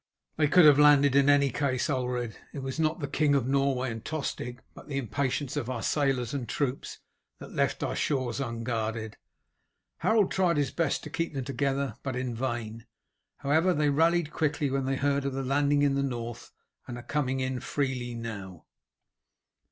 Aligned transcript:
"They 0.35 0.47
could 0.47 0.65
have 0.65 0.79
landed 0.79 1.15
in 1.15 1.29
any 1.29 1.51
case, 1.51 1.87
Ulred. 1.87 2.35
It 2.53 2.63
was 2.63 2.79
not 2.79 3.01
the 3.01 3.07
King 3.07 3.35
of 3.35 3.45
Norway 3.45 3.91
and 3.91 4.03
Tostig, 4.03 4.59
but 4.73 4.87
the 4.87 4.97
impatience 4.97 5.55
of 5.55 5.69
our 5.69 5.83
sailors 5.83 6.33
and 6.33 6.49
troops, 6.49 6.97
that 7.37 7.51
left 7.53 7.83
our 7.83 7.95
shores 7.95 8.39
unguarded. 8.41 9.15
Harold 9.99 10.31
tried 10.31 10.57
his 10.57 10.71
best 10.71 11.03
to 11.03 11.11
keep 11.11 11.35
them 11.35 11.45
together, 11.45 11.97
but 12.01 12.15
in 12.15 12.33
vain. 12.33 12.87
However, 13.37 13.75
they 13.75 13.91
rallied 13.91 14.33
quickly 14.33 14.71
when 14.71 14.85
they 14.85 14.95
heard 14.95 15.23
of 15.23 15.33
the 15.33 15.43
landing 15.43 15.83
in 15.83 15.93
the 15.93 16.01
North, 16.01 16.51
and 16.87 16.97
are 16.97 17.03
coming 17.03 17.39
in 17.39 17.59
freely 17.59 18.15
now." 18.15 18.65